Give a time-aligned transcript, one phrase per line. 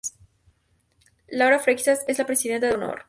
[1.27, 2.99] Laura Freixas es la Presidenta de Honor.